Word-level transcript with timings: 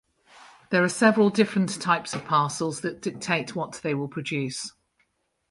There 0.71 0.83
are 0.83 0.89
several 0.89 1.29
different 1.29 1.79
types 1.79 2.15
of 2.15 2.25
parcels 2.25 2.81
that 2.81 3.03
dictate 3.03 3.55
what 3.55 3.73
they 3.83 3.93
will 3.93 4.07
produce. 4.07 4.71